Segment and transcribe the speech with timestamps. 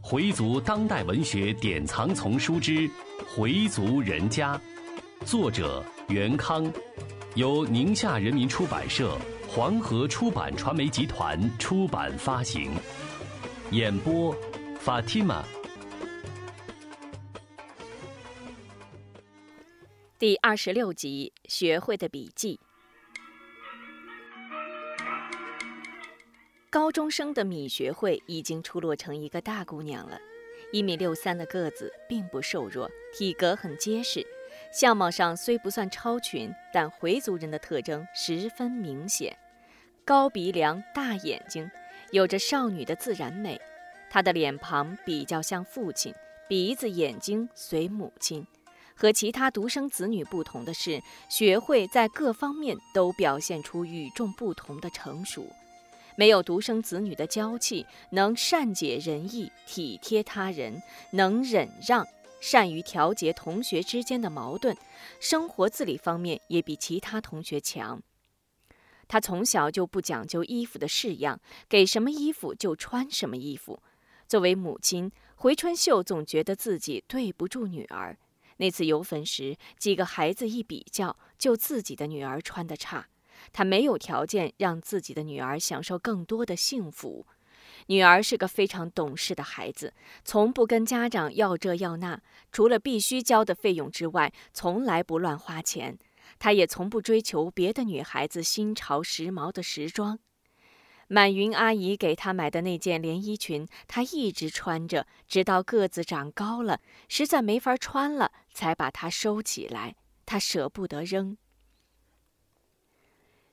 [0.00, 2.72] 回族当代文学典藏丛书之
[3.34, 4.56] 《回族人家》，
[5.26, 6.72] 作者袁康，
[7.34, 9.18] 由宁夏人民出版社、
[9.48, 12.70] 黄河出版传媒集团出版发行。
[13.72, 14.32] 演播
[14.84, 15.42] ：Fatima。
[20.18, 22.60] 第二十六集：学会的笔记。
[26.76, 30.20] 高中生的米学会已经出落成一个大姑娘了，
[30.70, 34.22] 一米六三的个子，并不瘦弱，体格很结实，
[34.70, 39.34] 相貌上虽不算超群，但回族人的特征十分明显：
[40.04, 41.66] 高鼻梁、大眼睛，
[42.10, 43.58] 有着少女的自然美。
[44.10, 46.12] 她的脸庞比较像父亲，
[46.46, 48.46] 鼻子、眼睛随母亲。
[48.94, 55.46] 和其他独生子女不同的是，学会在各方面都表现出与众不同的成熟。
[56.16, 62.06] 没有独生子女的娇气，能善解人意、体贴他人，能忍让，
[62.40, 64.76] 善于调节同学之间的矛盾，
[65.20, 68.02] 生活自理方面也比其他同学强。
[69.08, 73.80] 他从小就不讲究衣服的式样，给什么衣服就穿什么衣服。
[74.26, 78.18] 作为母亲，回春秀总觉得自己对不住女儿。
[78.56, 83.06] 那次游坟时，几个孩子一比较，就自己的女儿穿得差。
[83.52, 87.26] 他没有条件让自己的女儿享受更多的幸福。
[87.86, 89.92] 女儿是个非常懂事的孩子，
[90.24, 95.98] 从不跟家长要这要那，除了必须交的费用之外，从来不乱花钱。
[96.38, 100.18] 她也从不追求别的女孩子新潮时髦的时装。
[101.08, 109.94] 满云阿姨给她买的那件连衣裙，她一直穿着，直到个子长高了，实在没法穿了，才把它收起来。
[110.24, 111.36] 她舍不得扔。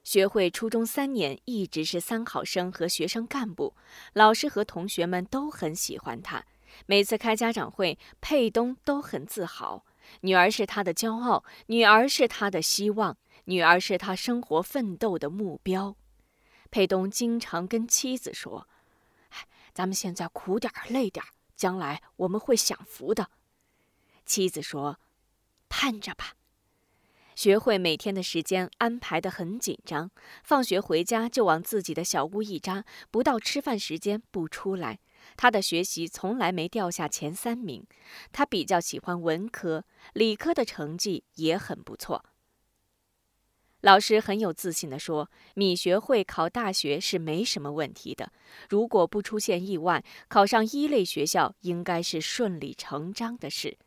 [0.04, 3.73] 学会初中三年一直是三好生和学生干部，
[4.14, 6.46] 老师和同学们都很喜欢他。
[6.86, 9.86] 每次开家长会，佩东都很自豪，
[10.22, 15.96] 女儿是他的骄傲，女儿是他的希望，女儿是他生活奋斗的目标。
[16.70, 18.68] 佩东经常跟妻子说
[19.30, 21.24] ：“哎，咱们现在苦点累点
[21.56, 23.30] 将来我们会享福的。”
[24.25, 25.00] 妻子说
[25.70, 26.34] ：“盼着吧。”
[27.36, 30.12] 学会每天的时间安排得很紧张，
[30.44, 35.00] 放学回家就往自己的小屋一扎，不到吃饭时间不出来。
[35.38, 37.86] 他的学习从来没掉下前三名，
[38.32, 42.26] 他比较喜欢文科，理科的成绩也很不错。
[43.82, 48.32] 老师很有自信地说：“米学会考大学是没什么问题的，
[48.70, 53.78] 如果不出现意外，考上一类学校应该是顺理成章的事。”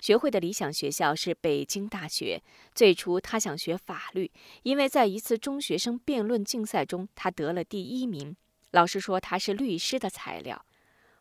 [0.00, 2.42] 学会的理想学校是北京大学。
[2.74, 4.30] 最初，他想学法律，
[4.62, 8.36] 因为在一次中学生辩论竞赛中，他得了第一名。
[8.72, 10.64] 老师说他是律师的材料。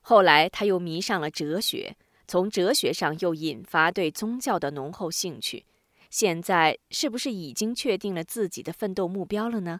[0.01, 1.95] 后来，他又迷上了哲学，
[2.27, 5.65] 从哲学上又引发对宗教的浓厚兴趣。
[6.09, 9.79] 现在，是不是已经确定了自己的奋斗目标了呢？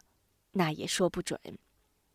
[0.52, 1.38] 那也说不准。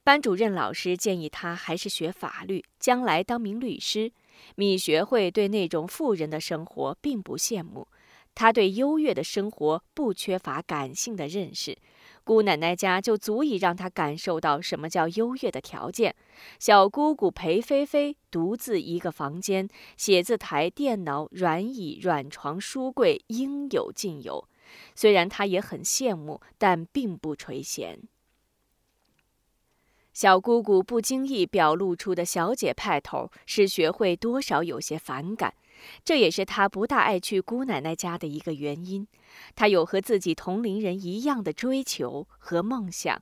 [0.04, 4.12] 班主任老师建议他还是学法律，将来当名律师。
[4.56, 7.88] 米学会对那种富人的生活并不羡慕，
[8.34, 11.78] 他对优越的生活不缺乏感性的认识。
[12.24, 16.16] 姑奶奶家就足以让他感受到什么叫优越的条件。
[16.60, 24.48] 小姑姑裴菲菲独自一个房间，写字台、电脑、软椅、软床、书柜应有尽有。
[24.96, 27.98] 虽然他也很羡慕，但并不垂涎。
[30.14, 35.54] 小姑姑不经意表露出的小姐派头，使学会多少有些反感。
[36.04, 39.08] 这也是她不大爱去姑奶奶家的一个原因。
[39.56, 43.22] 她有和自己同龄人一样的追求和梦想，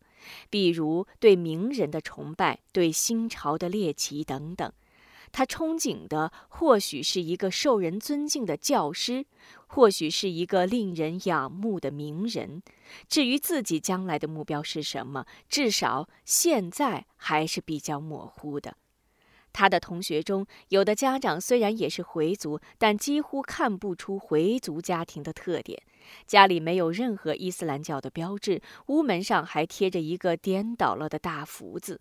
[0.50, 4.72] 比如对名人的崇拜、对新潮的猎奇等等。
[5.32, 9.26] 他憧憬的或许是一个受人尊敬的教师，
[9.68, 12.62] 或许是一个令人仰慕的名人。
[13.08, 18.76] 至于自己将来的目标是什么，至少现在还是比较模糊的。
[19.52, 25.82] 他的同学中，有的家长虽然也是回族，但几乎看不出回族家庭的特点。
[26.28, 32.00] 家里没有任何伊斯兰教的标志，屋门上还贴着一个颠倒了的大福字。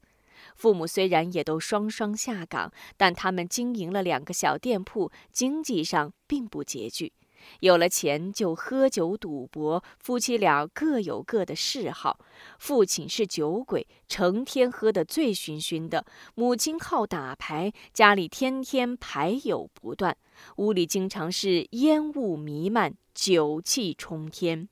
[0.55, 7.12] 父母虽然也都双双下岗，但他们经营了两个小店铺，经济上并不拮据。
[7.61, 12.19] 有了钱就喝酒赌博，夫妻俩各有各的嗜好。
[12.58, 16.02] 父亲是酒鬼，成天喝得醉醺醺的；
[16.35, 20.17] 母亲好打牌，家里天天牌友不断，
[20.56, 24.69] 屋里经常是烟雾弥漫，酒气冲天。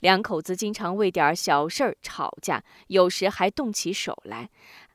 [0.00, 4.50] 两口子经常为点小事儿吵架，有时还动起手来。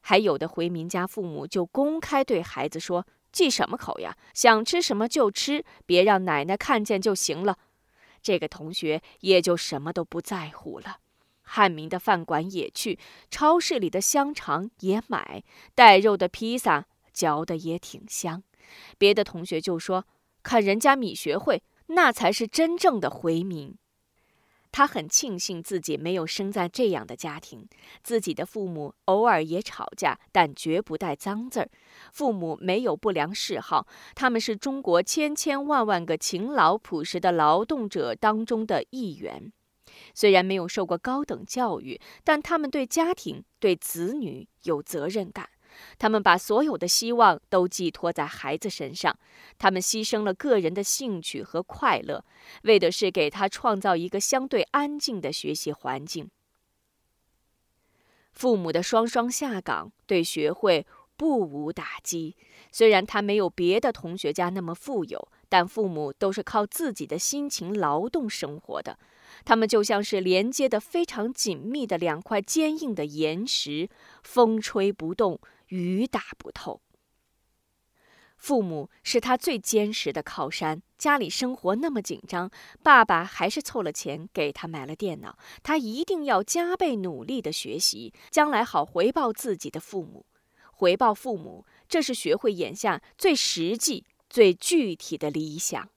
[0.08, 4.16] 还有的回民家父母就公开对孩子说：“忌什么口呀？
[4.36, 7.58] 想吃什么就吃，别让奶奶看见就行了。”
[8.22, 10.98] 这个同学也就什么都不在乎了。
[11.42, 13.00] 汉民的饭馆也去，
[13.32, 15.44] 超市里的香肠也买，
[15.74, 18.44] 带肉的披萨嚼得也挺香。
[19.00, 20.06] 别的同学就说
[20.44, 23.76] ：“看人家米学会，那才是真正的回民。”
[24.76, 27.66] 他很庆幸自己没有生在这样的家庭，
[28.04, 31.70] 自己的父母偶尔也吵架，但绝不带脏字儿。
[32.12, 39.54] 父母没有不良嗜好，他们是中国千千万万个勤劳朴实的劳动者当中的一员。
[40.14, 45.48] 虽然没有受过高等教育，但他们对家庭、对子女有责任感。
[45.98, 49.18] 他们把所有的希望都寄托在孩子身上，
[49.58, 52.24] 他们牺牲了个人的兴趣和快乐，
[52.64, 56.30] 为的是给他创造一个相对安静的学习环境。
[58.32, 60.86] 父母的双双下岗对学会
[61.16, 62.36] 不无打击。
[62.70, 69.00] 虽然他没有别的同学家那么富有，但父母都是靠自己的辛勤劳动生活的，
[69.46, 73.90] 他们就像是连接的非常紧密的两块坚硬的岩石，
[74.24, 75.40] 风吹不动。
[75.68, 76.82] 雨打不透。
[78.38, 80.82] 父母是他最坚实的靠山。
[80.98, 82.50] 家里生活那么紧张，
[82.84, 85.38] 爸爸还是凑了钱给他买了电脑。
[85.64, 90.26] 他一定要加倍努力的学习，将来好回报自己的父母。
[90.72, 95.90] 回报父母，这是学会眼下最实际、最具体的理想。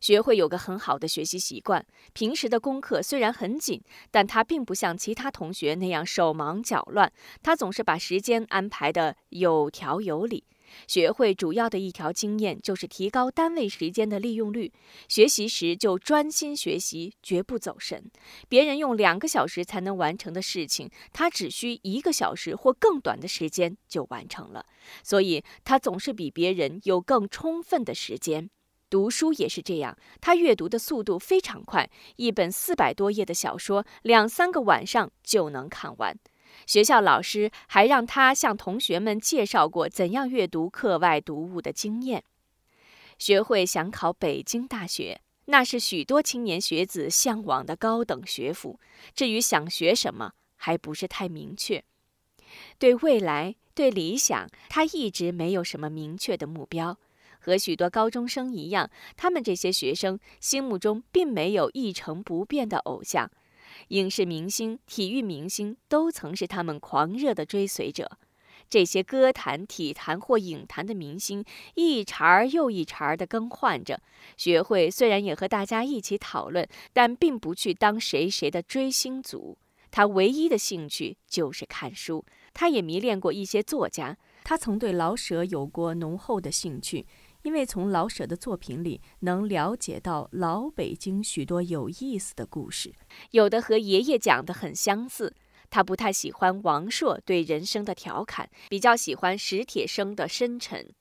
[0.00, 7.12] 学会有个很好的学习习惯，平时的功课虽然很紧，但他并不像其他同学那样手忙脚乱，
[7.42, 10.44] 他总是把时间安排的有条有理。
[10.86, 14.72] 学会主要的一条经验就是提高单位时间的利用率，
[15.08, 18.08] 学习时就专心学习，绝不走神。
[18.48, 24.64] 别人用两个小时才能完成的事情，他只需一个小时或更短的时间就完成了，
[25.02, 28.48] 所以他总是比别人有更充分的时间。
[28.90, 36.18] 读书也是这样，他阅读的速度非常快，一本四百多页的小说，两三个晚上就能看完。
[36.66, 42.24] 学校老师还让他向同学们介绍过怎样阅读课外读物的经验。
[43.18, 48.80] 学会想考北京大学，那是许多青年学子向往的高等学府。
[49.14, 51.84] 至于想学什么，还不是太明确。
[52.78, 56.98] 对未来，对理想，他一直没有什么明确的目标。
[57.40, 63.30] 和许多高中生一样，他们这些学生心目中并没有一成不变的偶像，
[63.88, 68.18] 影视明星、体育明星都曾是他们狂热的追随者。
[68.68, 71.44] 这些歌坛、体坛或影坛的明星
[71.74, 74.00] 一茬儿又一茬儿地更换着。
[74.36, 79.58] 学会虽然也和大家一起讨论，但并不去当谁谁的追星族。
[79.90, 82.24] 他唯一的兴趣就是看书。
[82.54, 87.06] 他也迷恋过一些作家，他曾对老舍有过浓厚的兴趣。
[87.42, 92.94] 因为从老舍的作品里能了解到老北京许多有意思的故事，
[93.30, 95.34] 有的和爷爷讲的很相似。
[95.70, 100.92] 他不太喜欢王朔对人生的调侃，比较喜欢史铁生的深沉。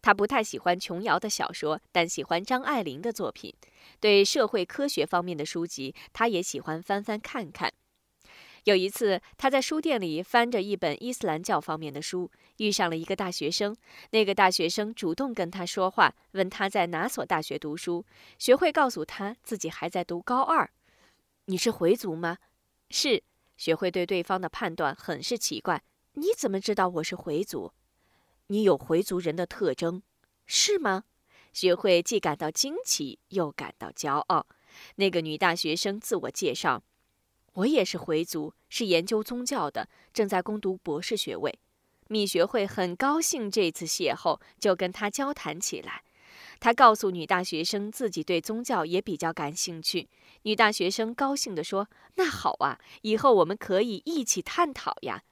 [0.00, 3.54] 他不太喜欢琼瑶的小说，但喜欢张爱玲的作品。
[4.00, 7.72] 对社会科学方面的书籍，他也喜欢翻翻看看。
[8.64, 13.76] 有一次，他在书店里翻着一本伊斯兰教方面的书，遇上了一个大学生。
[14.10, 18.06] 那个大学生主动跟他说话，问他在哪所大学读书。
[18.38, 20.70] 学会告诉他自己还在读高二。
[21.44, 22.38] 你是回族吗？
[22.90, 23.22] 是。
[23.56, 25.84] 学会对对方的判断很是奇怪。
[26.14, 27.72] 你怎么知道我是回族？
[28.46, 30.02] 你有回族人的特征，
[30.46, 31.04] 是吗？
[31.52, 34.46] 学会既感到惊奇又感到骄傲。
[34.96, 36.82] 那个女大学生自我介绍。
[37.54, 41.58] 我也是回族，是研究宗教的，正在攻读博士学位。
[42.08, 46.02] 米学会很高兴这次邂逅，就跟他交谈起来。
[46.60, 50.08] 他告诉女大学生自己对宗教也比较感兴趣。
[50.42, 55.22] 女大学生高兴地说：“那好啊，以后我们可以一起探讨呀。”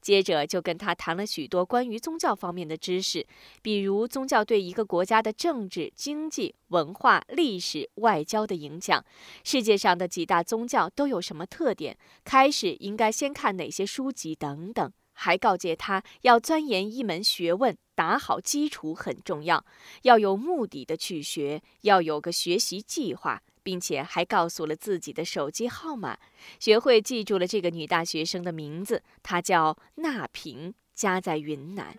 [0.00, 3.26] 接着就跟他谈了许多关于宗教方面的知识，
[3.62, 9.04] 比如宗教对一个国家的政治、经济、文化、历史、外交的影响，
[9.44, 14.92] 世界上的几大宗教都有什么特点，开始应该先看哪些书籍等等。
[15.14, 19.64] 还告诫他要钻研一门学问，打好基础很重要，
[20.02, 23.42] 要有目的的去学，要有个学习计划。
[23.62, 26.18] 并且还告诉了自己的手机号码
[26.58, 31.96] 学会记住了这个女大学生的名字她叫娜萍家在云南。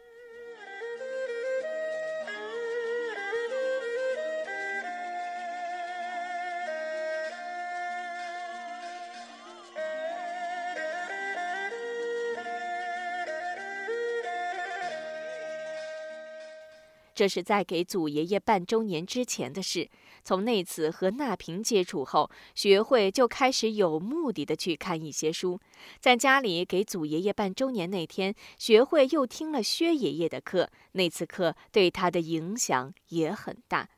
[17.16, 19.90] 这是在给祖爷爷办周年之前的事
[20.24, 25.60] 从那次和那平接触后，学会就开始有目的的去看一些书。
[26.00, 33.90] 在家里给祖爷爷办周年那天，学会又听了薛爷爷的课，那次课对他的影响也很大。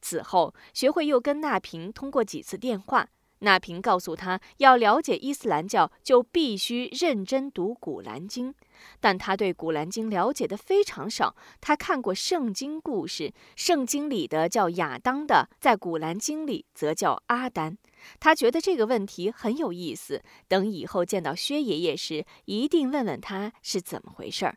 [0.00, 3.08] 此后，学会又跟那平通过几次电话。
[3.44, 8.52] 那平告诉他，要了解伊斯兰教，就必须认真读《古兰经》。
[9.00, 11.36] 但他对《古兰经》了解的非常少。
[11.60, 17.78] 他看过圣经故事，圣经里的叫亚当的，在《古兰经》里则叫阿丹。
[18.18, 24.56] 他觉得这个问题很有意思，等以后见到薛爷爷时，一定问问他是怎么回事儿。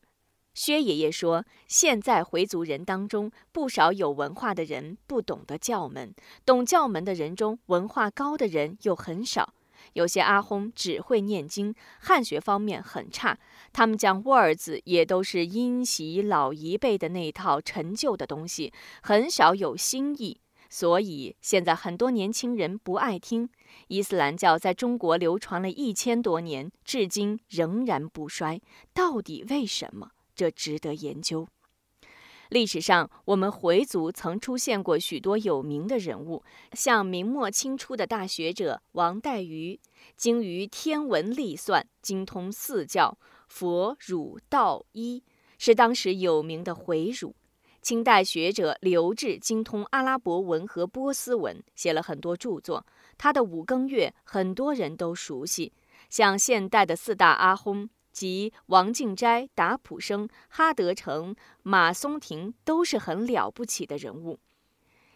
[0.57, 6.15] 薛爷爷说：“现在回族人当中，不少有文化的人不懂得教门，
[6.47, 9.53] 懂教门的人中，文化高的人又很少。
[9.93, 13.37] 有些阿訇只会念经，汉学方面很差。
[13.71, 18.73] 他们讲沃尔字，也都是因袭老一辈的那套陈旧的东西，
[19.03, 20.39] 很少有新意。
[20.71, 23.47] 所以现在很多年轻人不爱听。
[23.89, 28.59] 伊斯兰教在中国流传了一千多年，至今仍然不衰，
[28.95, 31.47] 到底为什么？”这值得研究。
[32.49, 39.77] 历史上，我们回族曾出现过许多有名的人物，像明末清初的大学者王代余，
[40.15, 43.17] 精于天文历算，精通四教
[43.49, 45.21] 佛、儒、道、医，
[45.57, 47.35] 是当时有名的回儒。
[47.81, 52.85] 清代学者刘志精通阿拉伯文和波斯文，写了很多著作。
[53.17, 55.73] 他的五更月，很多人都熟悉。
[56.09, 57.89] 像现代的四大阿訇。
[58.17, 64.39] 及王敬斋、达普生、哈德成、马松亭都是很了不起的人物。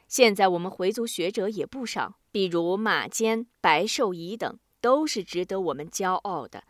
[0.07, 6.63] 现在我们回族学者也不少，比如马坚、白寿仪等，都是值得我们骄傲的。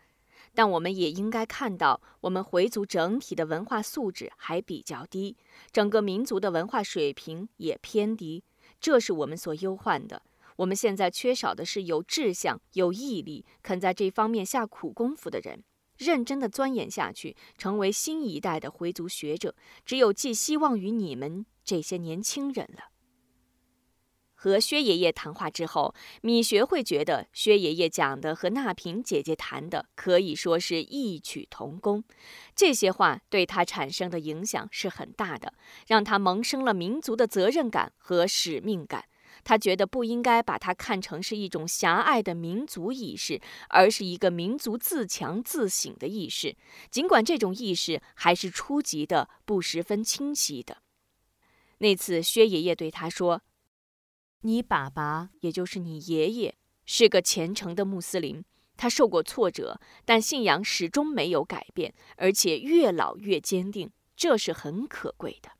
[0.54, 5.36] 但我们也应该看到，我们回族整体的文化素质还比较低，
[5.70, 8.42] 整个民族的文化水平也偏低，
[8.80, 10.22] 这是我们所忧患的。
[10.56, 15.62] 我们现在缺少的是有志向、有毅力、肯在这方面下苦功夫的人。
[16.02, 19.54] 认真的钻研下去，成为新一代的回族学者，
[19.86, 22.90] 只有寄希望于你们这些年轻人了。
[24.34, 32.02] 和薛爷爷谈话之后，米学会觉得薛爷爷讲的和那平姐姐谈的可以说是异曲同工，
[32.56, 35.54] 这些话对他产生的影响是很大的，
[35.86, 39.04] 让他萌生了民族的责任感和使命感。
[39.44, 46.56] 他觉得不应该把它看成是一种狭隘的民族意识，而是一个民族自强自省的意识。
[46.90, 50.78] 尽管这种意识还是初级的、不十分清晰的。
[51.78, 53.42] 那次薛爷爷对他说
[54.42, 58.44] ：“你爸爸，也就是你爷爷，是个虔诚的穆斯林。
[58.76, 65.50] 他受过挫折，但信仰始终没有改变，而且越老越坚定，这是很可贵的。”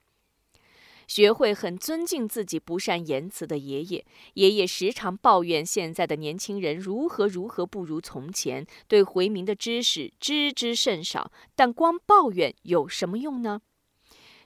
[1.07, 4.05] 学会很尊敬自己不善言辞的爷爷，
[4.35, 11.31] 爷爷时常抱怨现在的年轻人如何如何不如从前，对回民的知识知之甚少。
[11.55, 13.61] 但光抱怨有什么用呢？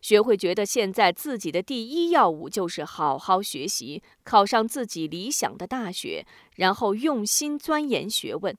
[0.01, 8.57] 学会觉得现在自己的第一要务就是好好学习，考上自己理想的大学，然后用心钻研学问。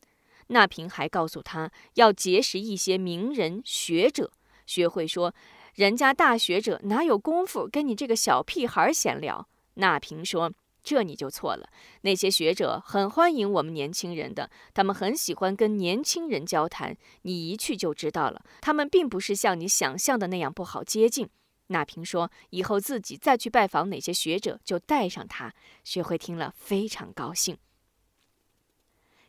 [0.48, 4.32] 那平还告诉他要结识一些名人学者。
[4.66, 5.34] 学会说。
[5.78, 9.48] 人家大学者哪有功夫跟你这个小屁孩闲聊？
[9.76, 11.70] 那平说：“这你就错了。
[12.02, 16.98] 那些学者很欢迎我们年轻人的，他们很喜欢跟年轻人交谈。
[17.22, 21.30] 你一去就知道了，他们并不是像你想象的那样不好接近。”
[21.70, 25.54] 那平说：“以后自己再去拜访哪些学者，就带上他。”
[25.86, 27.56] 学会听了非常高兴。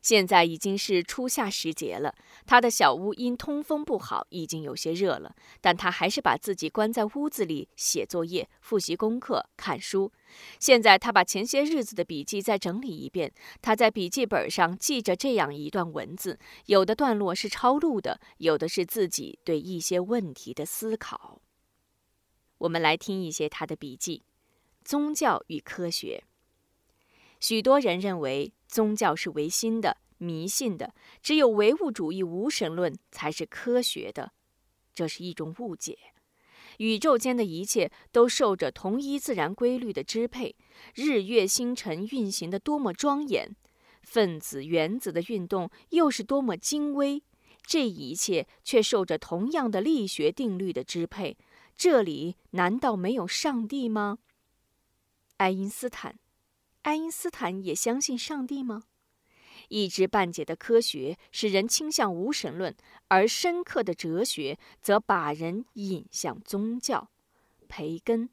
[0.01, 2.15] 现在已经是初夏时节了，
[2.47, 5.35] 他的小屋因通风不好，已经有些热了。
[5.61, 10.11] 但他还是把自己关在屋子里写作业、复习功课、看书。
[10.61, 13.33] 现在他把前些日子的笔记再整理一遍。
[13.61, 21.41] 他在笔记本上记着这样一段文字，有的段落是抄录的，有的是自己对一些问题的思考。
[22.59, 24.23] 我们来听一些他的笔记：
[24.85, 26.25] 宗教与科学。
[27.41, 34.33] 许多人认为宗教是唯心的、迷信的，只有唯物主义无神论才是科学的，
[34.95, 35.99] 这是一种误解。
[36.77, 40.55] 宇宙间的一切都受着同一自然规律的支配，
[40.95, 43.57] 日月星辰运行的多么庄严，
[44.03, 47.23] 分子原子的运动又是多么精微，
[47.67, 51.37] 这一切却受着同样的力学定律的支配。
[51.77, 54.19] 这里难道没有上帝吗？
[55.39, 56.19] 爱因斯坦。
[56.83, 58.85] 爱因斯坦也相信上帝吗？
[59.69, 62.75] 一知半解的科学使人倾向无神论，
[63.09, 67.11] 而深刻的哲学则把人引向宗教。
[67.69, 68.31] 培根。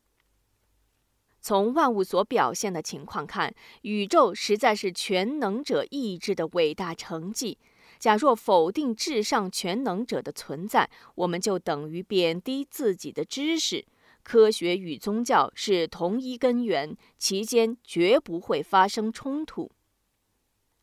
[1.41, 7.57] 从万物所表现的情况看，宇宙实在是全能者意志的伟大成绩。
[7.99, 13.85] 假若否定至上全能者的存在，我们就等于贬低自己的知识。
[14.25, 19.71] 科学与宗教是同一根源，其间绝不会发生冲突。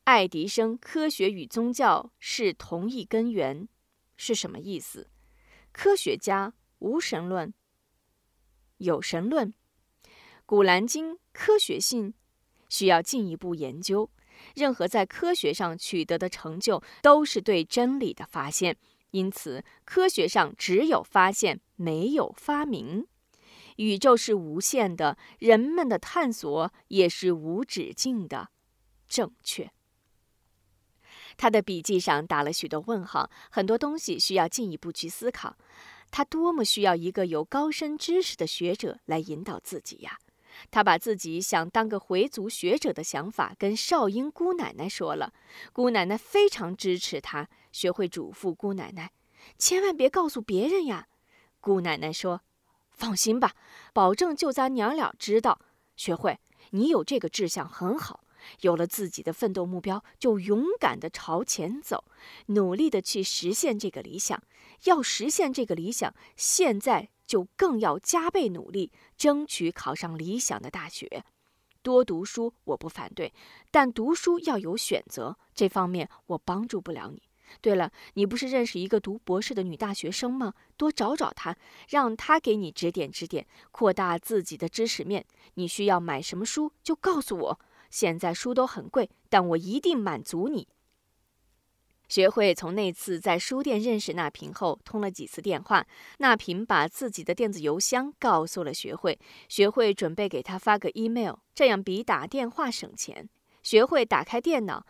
[0.04, 3.68] 爱迪生，科学与宗教是同一根源，
[4.16, 5.10] 是什么意思？
[5.72, 7.52] 科学家无神论，
[8.76, 9.48] 有神论，
[10.46, 12.14] 《古兰经》科学性
[12.68, 14.08] 需要进一步研究。
[14.54, 18.76] 任何在科学上取得的成就，都是对真理的发现。
[19.10, 23.08] 因此，科学上只有发现，没有发明。
[23.76, 28.50] 宇宙是无限的，人们的探索也是无止境的。
[29.08, 29.70] 正确。
[31.36, 35.56] 他的笔记上打了许多问号，很多东西需要进一步去思考。
[36.10, 40.18] 他多么需要一个有高深知识的学者来引导自己呀！
[40.70, 45.32] 他把自己想当个回族学者的想法跟少英姑奶奶说了，
[45.72, 47.48] 姑奶奶非常支持他。
[47.72, 49.12] 学会嘱咐姑奶奶，
[49.56, 51.08] 千万别告诉别人呀。
[51.58, 52.42] 姑奶奶说
[53.02, 53.56] ：“放心吧，
[53.92, 55.58] 保证就咱娘俩知道。”
[55.96, 56.38] 学会，
[56.70, 58.20] 你有这个志向很好。
[58.60, 62.04] 有了自己的奋斗目标，就勇敢地朝前走，
[62.46, 64.40] 努力地去实现这个理想。
[64.84, 71.24] 要实现这个理想，现在就更要加倍努力，争取考上理想的大学。
[71.82, 73.34] 多读书我不反对，
[73.72, 77.20] 但读书要有选择，这方面我帮助不了你。
[77.60, 80.54] 对了，你不是认识一个读博士的女大学生吗？
[80.76, 81.56] 多找找她，
[81.88, 85.24] 让她给你指点指点，扩大自己的知识面。
[85.54, 87.60] 你需要买什么书，就告诉我。
[87.90, 90.66] 现在书都很贵，但我一定满足你。
[92.08, 95.86] 学会从那次在书店认识那平后，通了几次电话。
[96.18, 99.18] 那平把自己的电子邮箱告诉了学会，
[99.48, 103.28] 学会准备给他发个 email，这样比打电话省钱。
[103.62, 104.84] 学会打开电脑，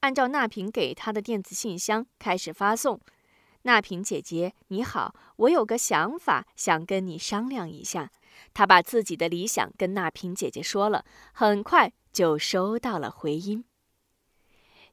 [0.00, 3.00] 按照那萍给他的电子信箱开始发送。
[3.62, 8.10] 那萍姐姐，你好，我有个想法，想跟你商量一下。
[8.54, 11.92] 他把自己的理想跟那萍姐姐说了，很快。
[12.12, 13.64] 就收到了回音。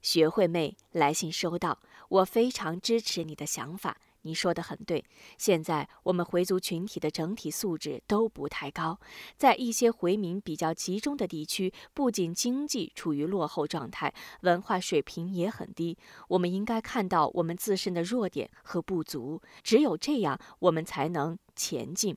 [0.00, 5.04] 学会妹来信收到，我非常支持你的想法，你说的很对。
[5.36, 8.98] 现在我们回族群体的整体素质都不太高，
[9.36, 15.96] 在一些回民比较集中的地区，不仅经济处于落后状态，文化水平也很低。
[16.28, 22.16] 我们应该看到我们自身的弱点和不足，只有这样，我们才能前进。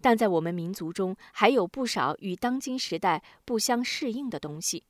[0.00, 4.82] 但在我们民族中，还有不少与当今时代不相适应的东西。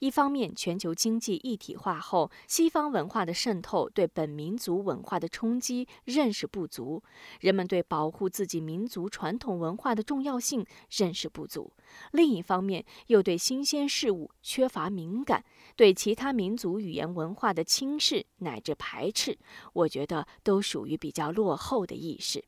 [0.00, 7.02] 一方面，全球经济一体化后，西方文化的渗透对本民族文化的冲击认识不足，
[7.40, 11.72] 人们对保护自己民族传统文化的重要性认识不足；
[12.12, 19.36] 另一方面，又对新鲜事物缺乏敏感，对其他民族语言文化的轻视乃至排斥，
[19.72, 22.44] 我觉得都属于比较落后的意识。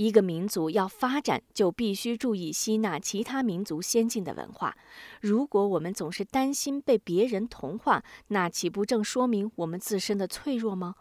[0.00, 4.74] 一个民族要发展，就必须注意吸纳其他民族先进的文化。
[5.20, 10.94] 如果我们总是担心被别人同化，那岂不正说明我们自身的脆弱吗？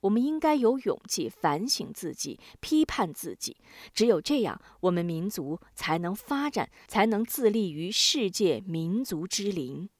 [0.00, 3.58] 我们应该有勇气反省自己，批判自己。
[3.92, 9.90] 只有这样，我们民族才能发展，才能自立于世界民族之林。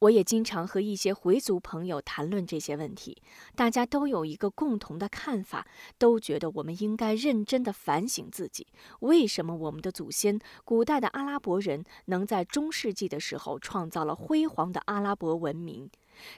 [0.00, 3.22] 我也经常和一些回族朋友谈论这些问题，
[3.54, 5.66] 大家都有一个共同的看法，
[5.98, 8.66] 都觉得我们应该认真地反省自己：
[9.00, 15.88] 为什么我们的祖先古代的阿拉伯人能在中世纪的时候创造了辉煌的阿拉伯文明，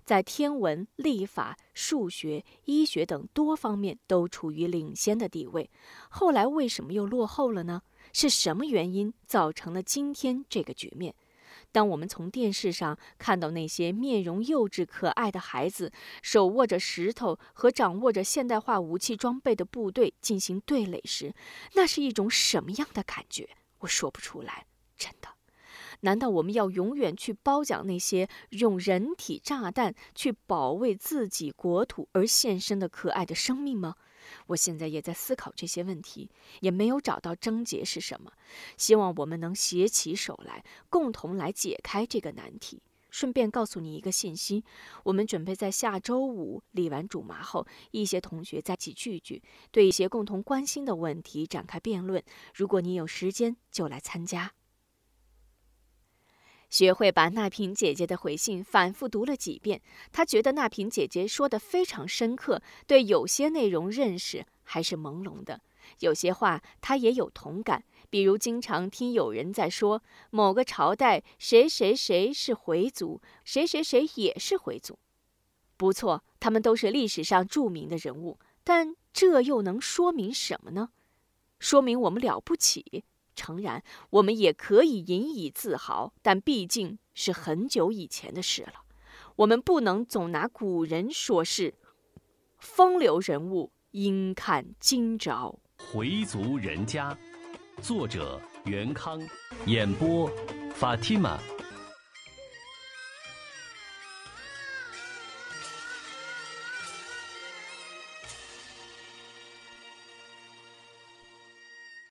[0.05, 5.71] 在天文、历法、数学、医学等多方面都处于领先的地位，
[6.09, 7.83] 后来为什么又落后了呢？
[8.13, 11.15] 是什么原因造成了今天这个局面？
[11.77, 21.35] 当我们从电视上看到那些面容幼稚可爱的孩子手握着石头和掌握着现代化武器装备的部队进行对垒时，
[21.75, 23.51] 那是一种什么样的感觉？
[23.81, 24.65] 我说不出来，
[24.97, 25.29] 真的。
[26.01, 33.97] 难道我们要永远去褒奖那些用人体炸弹去保卫自己国土而献身的可爱的生命吗？
[34.47, 36.31] 我现在也在思考这些问题，
[36.61, 38.33] 也没有找到症结是什么。
[38.77, 42.83] 希望我们能携起手来，共同来解开这个难题。
[43.09, 44.63] 顺便告诉你一个信息：
[45.05, 52.23] 我们准备在下周五理完主麻后，一些同学在一起聚聚，对一些共同关心的问题展开辩论。
[52.55, 54.53] 如果你有时间，就来参加。
[56.69, 59.81] 学会把那平姐姐的回信反复读了几遍，
[60.13, 65.61] 他觉得那平姐姐说的非常深刻，对有些内容认识还是朦胧的。
[66.01, 74.99] 有些话他也有同感，比如经常听有人在说某个朝代谁谁谁是回族，谁谁谁也是回族。
[75.77, 80.91] 不错，他们都是历史上著名的人物，但这又能说明什么呢？
[81.61, 83.05] 说明我们了不起。
[83.37, 88.83] 诚然，我们也可以引以自豪，但毕竟是很久以前的事了。
[89.37, 91.75] 我们不能总拿古人说事，
[92.59, 95.61] 风流人物应看今朝。
[95.79, 97.17] 回族人家，
[97.83, 99.21] 作者袁康，
[99.67, 100.29] 演播
[100.75, 101.39] 法蒂玛。